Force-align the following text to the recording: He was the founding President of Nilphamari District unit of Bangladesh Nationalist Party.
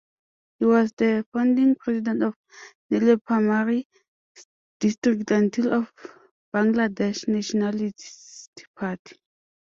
He 0.57 0.65
was 0.65 0.91
the 0.97 1.27
founding 1.31 1.75
President 1.75 2.23
of 2.23 2.33
Nilphamari 2.91 3.83
District 4.79 5.29
unit 5.29 5.57
of 5.59 5.93
Bangladesh 6.51 7.27
Nationalist 7.27 8.65
Party. 8.75 9.17